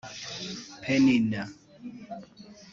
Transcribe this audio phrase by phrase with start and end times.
[0.81, 1.41] ‘Penina’